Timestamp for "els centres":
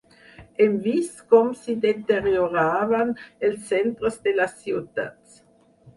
3.51-4.19